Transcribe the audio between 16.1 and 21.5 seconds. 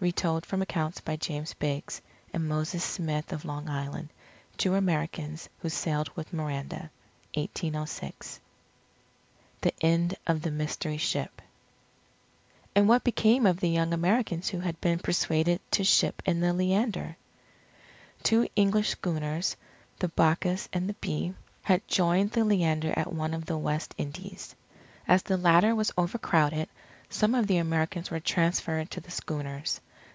in the Leander? Two English schooners, the Bacchus and the Bee,